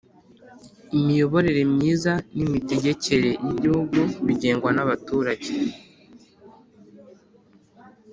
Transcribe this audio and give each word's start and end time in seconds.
imiyoborere 0.97 1.61
myiza 1.73 2.13
n 2.35 2.37
imitegekere 2.47 3.29
y’ 3.45 3.47
Igihugu 3.53 3.99
bigenwa 4.25 4.69
n’abaturage 4.73 5.49